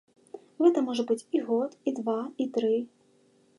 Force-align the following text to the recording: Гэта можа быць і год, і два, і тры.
Гэта 0.63 0.81
можа 0.87 1.03
быць 1.11 1.27
і 1.39 1.43
год, 1.51 1.77
і 1.91 1.95
два, 1.99 2.17
і 2.45 2.51
тры. 2.59 2.75